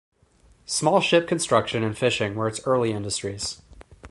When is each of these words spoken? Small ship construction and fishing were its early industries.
Small 0.65 0.99
ship 0.99 1.27
construction 1.27 1.83
and 1.83 1.95
fishing 1.95 2.33
were 2.33 2.47
its 2.47 2.59
early 2.65 2.91
industries. 2.91 3.61